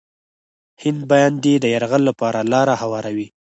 [0.83, 3.27] هند باندې د یرغل لپاره لاره هواروي.